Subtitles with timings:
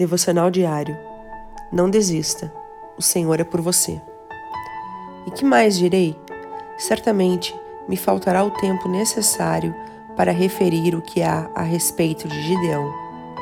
[0.00, 0.96] Devocional diário.
[1.70, 2.50] Não desista.
[2.96, 4.00] O Senhor é por você.
[5.26, 6.18] E que mais direi?
[6.78, 7.54] Certamente
[7.86, 9.74] me faltará o tempo necessário
[10.16, 12.90] para referir o que há a respeito de Gideão,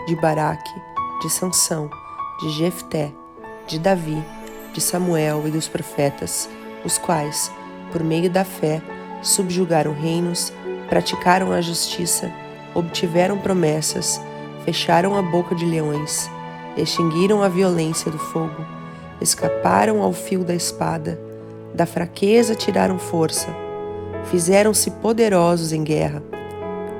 [0.08, 0.74] de Baraque,
[1.22, 1.88] de Sansão,
[2.40, 3.12] de Jefté,
[3.68, 4.20] de Davi,
[4.72, 6.50] de Samuel e dos profetas,
[6.84, 7.52] os quais,
[7.92, 8.82] por meio da fé,
[9.22, 10.52] subjugaram reinos,
[10.88, 12.32] praticaram a justiça,
[12.74, 14.20] obtiveram promessas,
[14.64, 16.28] fecharam a boca de leões
[16.82, 18.64] extinguiram a violência do fogo,
[19.20, 21.18] escaparam ao fio da espada,
[21.74, 23.48] da fraqueza tiraram força,
[24.24, 26.22] fizeram-se poderosos em guerra,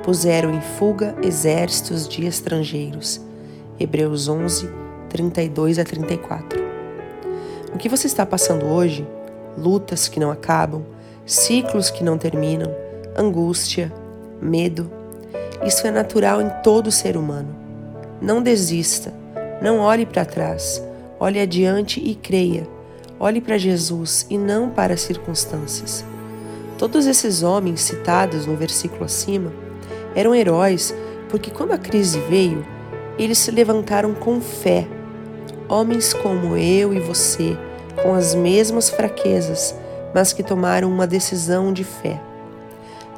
[0.03, 3.21] puseram em fuga exércitos de estrangeiros.
[3.79, 4.69] Hebreus 11,
[5.09, 6.59] 32 a 34.
[7.73, 9.07] O que você está passando hoje?
[9.57, 10.83] Lutas que não acabam,
[11.25, 12.73] ciclos que não terminam,
[13.15, 13.93] angústia,
[14.41, 14.89] medo.
[15.65, 17.55] Isso é natural em todo ser humano.
[18.21, 19.13] Não desista
[19.61, 20.81] não olhe para trás,
[21.19, 22.67] olhe adiante e creia.
[23.19, 26.05] Olhe para Jesus e não para as circunstâncias.
[26.77, 29.51] Todos esses homens citados no versículo acima
[30.15, 30.95] eram heróis
[31.27, 32.65] porque, quando a crise veio,
[33.17, 34.87] eles se levantaram com fé.
[35.67, 37.57] Homens como eu e você,
[38.01, 39.75] com as mesmas fraquezas,
[40.15, 42.19] mas que tomaram uma decisão de fé.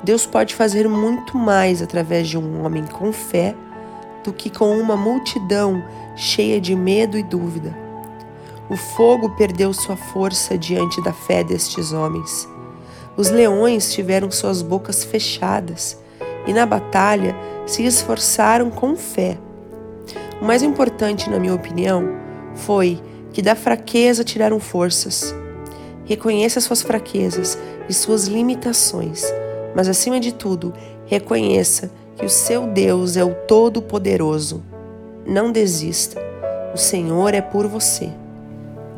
[0.03, 3.55] Deus pode fazer muito mais através de um homem com fé
[4.23, 5.83] do que com uma multidão
[6.15, 7.75] cheia de medo e dúvida.
[8.69, 12.47] O fogo perdeu sua força diante da fé destes homens.
[13.17, 15.97] Os leões tiveram suas bocas fechadas
[16.47, 19.37] e na batalha se esforçaram com fé.
[20.41, 22.17] O mais importante, na minha opinião,
[22.55, 23.01] foi
[23.33, 25.35] que da fraqueza tiraram forças.
[26.05, 29.23] Reconheça suas fraquezas e suas limitações,
[29.75, 30.73] mas acima de tudo,
[31.05, 34.70] reconheça que o seu Deus é o Todo-Poderoso.
[35.25, 36.19] Não desista.
[36.73, 38.09] O Senhor é por você.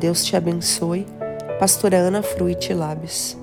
[0.00, 1.06] Deus te abençoe.
[1.58, 3.36] Pastora Ana Fruit Labes.